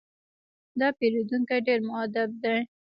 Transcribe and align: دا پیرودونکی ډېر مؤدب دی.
دا 0.79 0.87
پیرودونکی 0.97 1.59
ډېر 1.67 1.79
مؤدب 1.87 2.29
دی. 2.43 2.57